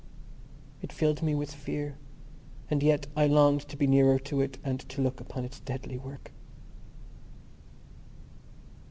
[0.81, 1.95] It filled me with fear,
[2.71, 5.99] and yet I longed to be nearer to it and to look upon its deadly
[5.99, 6.31] work.